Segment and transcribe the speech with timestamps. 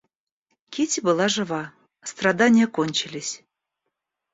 [0.71, 1.61] Кити была жива,
[2.15, 3.43] страдания кончились.